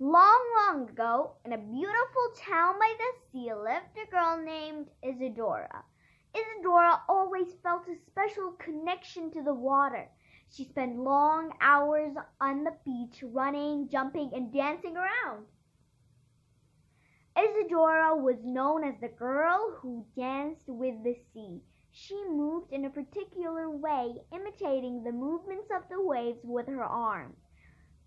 Long, 0.00 0.40
long 0.56 0.88
ago, 0.88 1.36
in 1.44 1.52
a 1.52 1.58
beautiful 1.58 2.32
town 2.36 2.78
by 2.78 2.94
the 2.98 3.20
sea, 3.32 3.52
lived 3.52 3.98
a 4.00 4.10
girl 4.10 4.40
named 4.44 4.90
Isadora. 5.02 5.84
Isadora 6.34 7.02
always 7.08 7.52
felt 7.62 7.88
a 7.88 7.96
special 8.06 8.52
connection 8.52 9.30
to 9.32 9.42
the 9.42 9.54
water. 9.54 10.08
She 10.50 10.64
spent 10.64 10.98
long 10.98 11.52
hours 11.60 12.16
on 12.40 12.64
the 12.64 12.76
beach 12.84 13.22
running, 13.22 13.88
jumping, 13.88 14.30
and 14.32 14.52
dancing 14.52 14.96
around. 14.96 15.46
Isadora 17.36 18.16
was 18.16 18.44
known 18.44 18.84
as 18.84 19.00
the 19.00 19.08
girl 19.08 19.76
who 19.80 20.06
danced 20.16 20.68
with 20.68 21.02
the 21.02 21.16
sea. 21.32 21.62
She 21.90 22.24
moved 22.28 22.72
in 22.72 22.84
a 22.84 22.90
particular 22.90 23.68
way, 23.68 24.22
imitating 24.32 25.02
the 25.02 25.12
movements 25.12 25.70
of 25.70 25.88
the 25.88 26.00
waves 26.00 26.44
with 26.44 26.68
her 26.68 26.84
arms. 26.84 27.47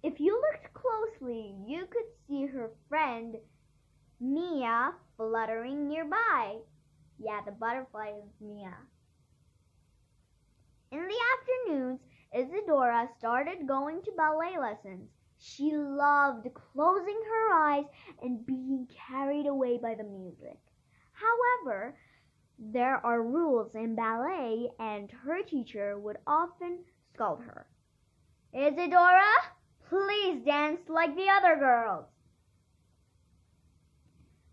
If 0.04 0.20
you 0.20 0.34
looked 0.34 0.74
closely, 0.74 1.56
you 1.68 1.86
could 1.86 2.06
see 2.28 2.48
her 2.48 2.72
friend 2.90 3.36
Mia 4.20 4.94
fluttering 5.16 5.88
nearby. 5.88 6.58
Yeah, 7.20 7.42
the 7.46 7.52
butterfly 7.52 8.10
is 8.10 8.32
Mia. 8.40 8.76
In 10.92 11.08
the 11.08 11.20
afternoons, 11.38 12.00
Isadora 12.34 13.10
started 13.20 13.68
going 13.68 14.02
to 14.04 14.12
ballet 14.18 14.58
lessons. 14.58 15.10
She 15.38 15.72
loved 15.76 16.48
closing 16.54 17.22
her 17.28 17.54
eyes 17.54 17.86
and 18.22 18.46
being 18.46 18.88
carried 19.08 19.46
away 19.46 19.78
by 19.78 19.96
the 19.96 20.04
music. 20.04 20.58
However, 21.14 21.96
there 22.58 23.04
are 23.06 23.24
rules 23.24 23.74
in 23.76 23.96
ballet, 23.96 24.70
and 24.80 25.12
her 25.12 25.44
teacher 25.44 26.00
would 26.00 26.18
often 26.26 26.80
scold 27.14 27.44
her. 27.44 27.68
Isadora, 28.54 29.32
Please 29.92 30.40
dance 30.46 30.80
like 30.88 31.18
the 31.18 31.28
other 31.28 31.58
girls. 31.58 32.06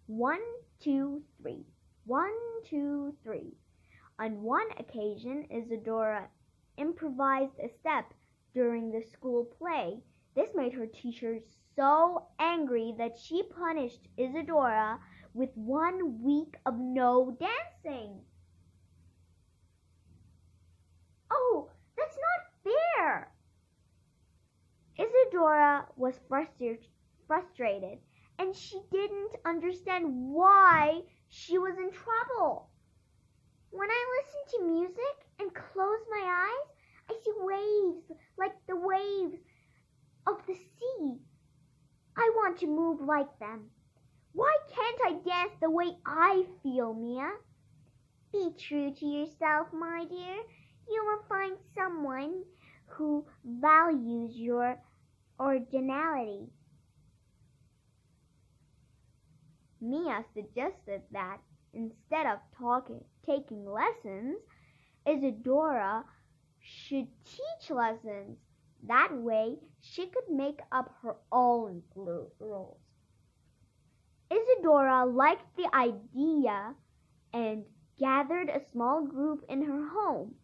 One, 0.09 0.41
two, 0.81 1.23
three. 1.41 1.65
One, 2.07 2.35
two, 2.69 3.15
three. 3.23 3.55
On 4.19 4.43
one 4.43 4.67
occasion, 4.81 5.47
Isadora 5.49 6.27
improvised 6.77 7.57
a 7.63 7.69
step 7.69 8.13
during 8.53 8.91
the 8.91 9.01
school 9.13 9.45
play. 9.45 10.01
This 10.35 10.51
made 10.57 10.73
her 10.73 10.87
teacher 10.87 11.39
so 11.77 12.27
angry 12.41 12.97
that 12.99 13.17
she 13.17 13.45
punished 13.45 14.09
Isadora 14.17 14.99
with 15.35 15.51
one 15.55 16.21
week 16.21 16.57
of 16.67 16.81
no 16.81 17.37
dancing. 17.39 18.23
Oh, 21.31 21.71
that's 21.97 22.17
not 22.17 22.73
fair, 22.97 23.31
Isadora 24.99 25.87
was 25.97 26.19
frustrated 26.29 27.99
and 28.39 28.55
she 28.55 28.81
didn't 28.91 29.37
understand 29.45 30.07
why 30.33 31.03
she 31.29 31.59
was 31.59 31.77
in 31.79 31.91
trouble. 31.93 32.69
When 33.71 33.89
I 33.91 34.19
listen 34.19 34.59
to 34.59 34.73
music 34.73 35.27
and 35.39 35.55
close 35.55 36.01
my 36.11 36.49
eyes, 36.49 36.75
I 37.11 37.15
see 37.23 37.33
waves 37.37 38.13
like 38.37 38.55
the 38.67 38.77
waves 38.77 39.39
of 40.27 40.45
the 40.47 40.55
sea. 40.55 41.19
I 42.17 42.31
want 42.35 42.59
to 42.59 42.67
move 42.67 43.01
like 43.01 43.39
them. 43.39 43.71
Why 44.33 44.57
can't 44.69 45.01
I 45.07 45.29
dance 45.29 45.53
the 45.61 45.71
way 45.71 45.97
I 46.05 46.45
feel, 46.63 46.95
Mia? 46.95 47.31
Be 48.33 48.53
true 48.59 48.93
to 48.93 49.07
yourself, 49.07 49.73
my 49.73 50.05
dear. 50.09 50.37
You 50.89 51.05
will 51.05 51.23
find 51.29 51.57
someone 51.75 52.45
who 52.89 53.27
values 53.45 54.37
your 54.37 54.79
originality. 55.39 56.49
Mia 59.81 60.25
suggested 60.35 61.03
that 61.13 61.39
instead 61.73 62.27
of 62.27 62.39
talking, 62.59 63.05
taking 63.25 63.65
lessons, 63.65 64.39
Isadora 65.07 66.05
should 66.61 67.07
teach 67.25 67.71
lessons. 67.71 68.39
That 68.87 69.11
way, 69.13 69.59
she 69.81 70.07
could 70.07 70.29
make 70.31 70.61
up 70.73 70.95
her 71.03 71.17
own 71.33 71.83
rules. 71.95 72.79
Isadora 74.31 75.07
liked 75.07 75.57
the 75.57 75.75
idea 75.75 76.75
and 77.33 77.65
gathered 77.99 78.49
a 78.49 78.61
small 78.71 79.05
group 79.05 79.45
in 79.49 79.63
her 79.63 79.89
home. 79.89 80.35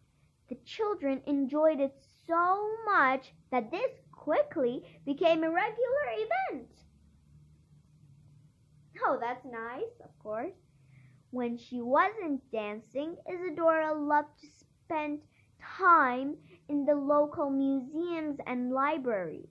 Children 0.65 1.21
enjoyed 1.27 1.79
it 1.79 1.95
so 2.27 2.75
much 2.85 3.33
that 3.51 3.71
this 3.71 3.91
quickly 4.11 4.83
became 5.05 5.43
a 5.43 5.49
regular 5.51 6.05
event. 6.11 6.69
Oh, 9.05 9.19
that's 9.21 9.45
nice, 9.45 10.01
of 10.03 10.17
course. 10.19 10.55
When 11.29 11.57
she 11.57 11.81
wasn't 11.81 12.49
dancing, 12.51 13.17
Isadora 13.29 13.93
loved 13.93 14.39
to 14.41 14.47
spend 14.47 15.21
time 15.61 16.37
in 16.67 16.85
the 16.85 16.95
local 16.95 17.49
museums 17.49 18.39
and 18.47 18.71
libraries. 18.71 19.49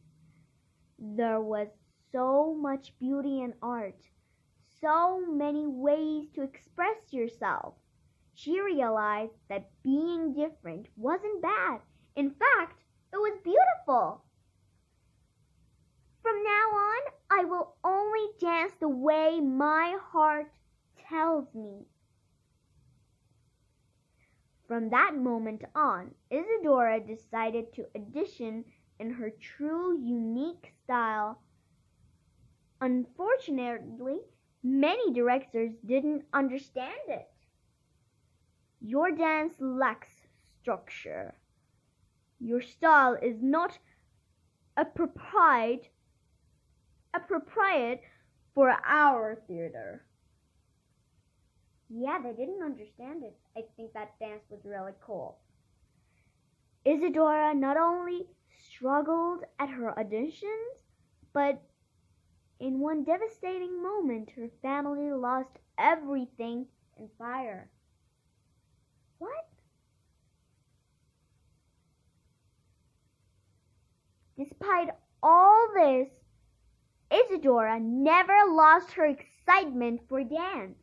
There 0.99 1.41
was 1.41 1.69
so 2.11 2.55
much 2.55 2.99
beauty 2.99 3.43
and 3.43 3.55
art, 3.63 4.01
so 4.81 5.21
many 5.27 5.67
ways 5.67 6.29
to 6.35 6.43
express 6.43 7.13
yourself. 7.13 7.75
She 8.37 8.61
realized 8.61 9.33
that 9.49 9.71
being 9.83 10.33
different 10.33 10.89
wasn't 10.97 11.41
bad. 11.41 11.81
In 12.17 12.31
fact, 12.31 12.83
it 13.13 13.17
was 13.17 13.39
beautiful. 13.45 14.25
From 16.21 16.43
now 16.43 16.71
on, 16.73 17.13
I 17.31 17.45
will 17.45 17.77
only 17.85 18.29
dance 18.41 18.75
the 18.75 18.89
way 18.89 19.41
my 19.41 19.99
heart 20.01 20.51
tells 21.09 21.55
me. 21.55 21.87
From 24.67 24.91
that 24.91 25.15
moment 25.15 25.63
on, 25.75 26.15
Isadora 26.31 26.99
decided 26.99 27.73
to 27.75 27.87
audition 27.95 28.65
in 28.99 29.11
her 29.11 29.31
true 29.31 29.97
unique 29.97 30.75
style. 30.83 31.41
Unfortunately, 32.81 34.23
many 34.63 35.13
directors 35.13 35.75
didn't 35.85 36.25
understand 36.33 37.09
it. 37.09 37.29
Your 38.87 39.11
dance 39.13 39.55
lacks 39.61 40.11
structure. 40.61 41.33
Your 42.39 42.61
style 42.61 43.15
is 43.15 43.37
not 43.41 43.79
appropriate 44.77 45.89
appropriate 47.15 48.03
for 48.55 48.77
our 48.85 49.39
theater. 49.49 50.05
Yeah, 51.89 52.19
they 52.23 52.33
didn't 52.33 52.63
understand 52.63 53.25
it. 53.25 53.35
I 53.57 53.63
think 53.75 53.95
that 53.95 54.19
dance 54.21 54.43
was 54.51 54.61
really 54.67 54.93
cool. 55.01 55.39
Isadora 56.85 57.55
not 57.55 57.79
only 57.79 58.27
struggled 58.69 59.45
at 59.59 59.71
her 59.71 59.95
auditions, 59.97 60.77
but 61.33 61.63
in 62.61 62.81
one 62.81 63.03
devastating 63.05 63.83
moment, 63.83 64.33
her 64.37 64.51
family 64.61 65.11
lost 65.11 65.57
everything 65.79 66.67
in 66.99 67.09
fire. 67.19 67.71
What? 69.19 69.47
Despite 74.37 74.91
all 75.23 75.69
this, 75.75 76.09
Isadora 77.11 77.79
never 77.81 78.35
lost 78.49 78.93
her 78.93 79.07
excitement 79.07 80.01
for 80.09 80.25
dance. 80.25 80.79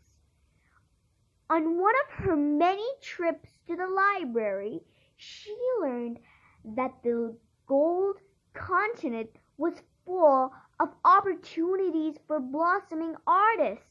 On 1.50 1.78
one 1.81 1.94
of 2.06 2.25
her 2.25 2.36
many 2.38 2.88
trips 3.02 3.50
to 3.68 3.75
the 3.75 3.88
library, 3.88 4.80
she 5.18 5.56
learned 5.81 6.19
that 6.63 6.94
the 7.03 7.36
gold 7.68 8.18
continent 8.53 9.30
was 9.57 9.81
full 10.06 10.51
of 10.80 10.89
opportunities 11.04 12.16
for 12.25 12.39
blossoming 12.39 13.16
artists. 13.28 13.86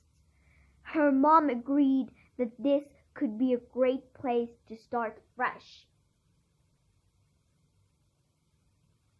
Her 0.82 1.12
mom 1.12 1.50
agreed 1.50 2.08
that 2.38 2.50
this 2.58 2.84
could 3.14 3.38
be 3.38 3.52
a 3.52 3.58
great 3.72 4.12
place 4.14 4.50
to 4.68 4.76
start 4.76 5.20
fresh. 5.36 5.86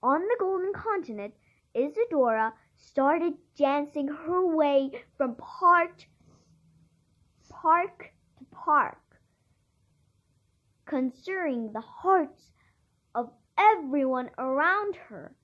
On 0.02 0.20
the 0.20 0.37
golden 0.38 0.72
continent, 0.72 1.34
Isadora 1.75 2.54
started 2.76 3.34
dancing 3.56 4.08
her 4.08 4.46
way 4.46 4.90
from 5.16 5.34
park 5.37 6.06
park 7.50 8.12
to 8.38 8.44
park, 8.50 9.20
conjuring 10.86 11.72
the 11.72 11.81
hearts 11.81 12.52
of 13.14 13.31
everyone 13.58 14.31
around 14.38 14.96
her. 14.96 15.34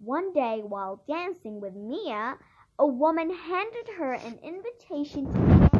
One 0.00 0.32
day, 0.34 0.60
while 0.62 1.02
dancing 1.08 1.60
with 1.60 1.74
Mia, 1.74 2.36
a 2.78 2.86
woman 2.86 3.30
handed 3.30 3.88
her 3.96 4.12
an 4.12 4.38
invitation 4.42 5.32
to 5.32 5.71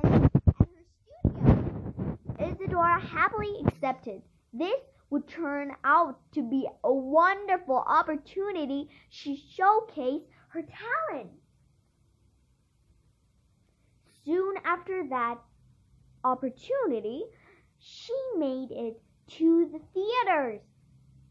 Isadora 2.93 3.09
happily 3.09 3.65
accepted. 3.67 4.23
This 4.53 4.81
would 5.11 5.29
turn 5.29 5.73
out 5.85 6.19
to 6.33 6.43
be 6.43 6.67
a 6.85 6.93
wonderful 6.93 7.77
opportunity 7.77 8.89
to 9.23 9.37
showcase 9.37 10.23
her 10.49 10.63
talent. 10.63 11.31
Soon 14.25 14.55
after 14.65 15.09
that 15.09 15.39
opportunity, 16.25 17.25
she 17.79 18.15
made 18.37 18.71
it 18.71 19.01
to 19.29 19.71
the 19.73 19.81
theaters. 19.93 20.61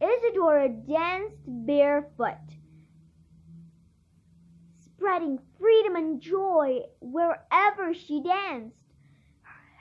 Isadora 0.01 0.69
danced 0.69 1.37
barefoot, 1.45 2.37
spreading 4.79 5.39
freedom 5.59 5.95
and 5.95 6.19
joy 6.19 6.81
wherever 6.99 7.93
she 7.93 8.21
danced. 8.23 8.75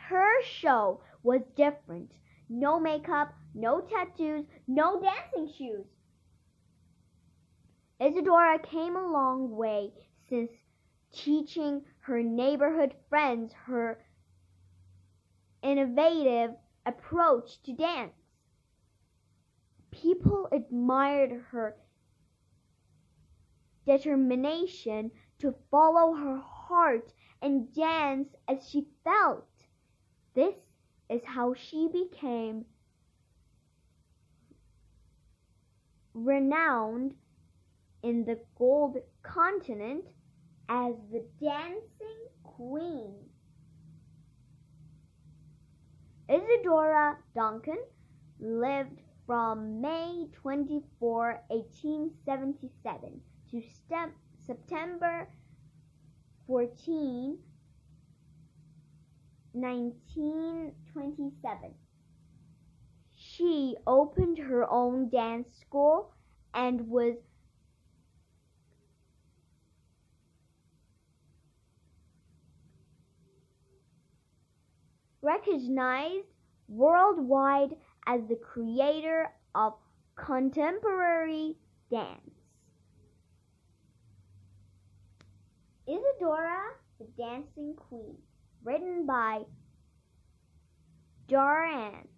Her 0.09 0.43
show 0.43 1.01
was 1.23 1.43
different. 1.57 2.13
No 2.49 2.81
makeup, 2.81 3.33
no 3.55 3.81
tattoos, 3.81 4.45
no 4.67 5.01
dancing 5.01 5.53
shoes. 5.57 5.87
Isadora 8.01 8.59
came 8.59 8.97
a 8.97 9.13
long 9.13 9.55
way 9.57 9.93
since 10.29 10.51
teaching 11.13 11.85
her 12.01 12.23
neighborhood 12.23 12.95
friends 13.09 13.53
her 13.67 14.03
innovative 15.63 16.53
approach 16.87 17.61
to 17.63 17.73
dance. 17.73 18.15
People 19.91 20.49
admired 20.51 21.45
her 21.51 21.77
determination 23.87 25.11
to 25.39 25.55
follow 25.71 26.15
her 26.15 26.39
heart 26.39 27.13
and 27.43 27.73
dance 27.75 28.29
as 28.49 28.69
she 28.69 28.87
felt. 29.05 29.49
This 30.35 30.55
is 31.11 31.21
how 31.25 31.53
she 31.55 31.89
became 31.93 32.65
renowned 36.15 37.15
in 38.03 38.25
the 38.25 38.39
gold 38.57 38.97
continent 39.23 40.05
as 40.69 40.95
the 41.11 41.25
dancing 41.41 42.29
queen. 42.45 43.17
Isadora 46.29 47.19
Duncan 47.35 47.83
lived 48.39 49.01
from 49.27 49.81
May 49.81 50.29
24, 50.33 51.43
1877 51.49 53.21
to 53.51 53.63
September 54.47 55.29
14, 56.47 57.39
1927. 59.53 61.75
She 63.13 63.77
opened 63.87 64.39
her 64.39 64.69
own 64.71 65.09
dance 65.09 65.49
school 65.61 66.13
and 66.55 66.89
was 66.89 67.17
recognized 75.23 76.27
worldwide 76.69 77.77
as 78.07 78.21
the 78.29 78.37
creator 78.37 79.31
of 79.55 79.75
contemporary 80.17 81.57
dance. 81.91 82.31
Isadora 85.87 86.71
the 87.01 87.07
Dancing 87.17 87.75
Queen, 87.75 88.19
written 88.65 89.07
by 89.07 89.43
Joran, 91.29 92.09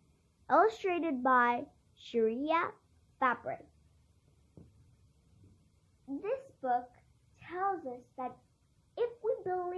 illustrated 0.50 1.22
by 1.22 1.64
Sharia 1.96 2.70
Fabric. 3.20 3.64
This 6.08 6.40
book 6.60 6.88
tells 7.48 7.86
us 7.86 8.02
that 8.16 8.34
if 8.96 9.10
we 9.22 9.34
believe 9.44 9.72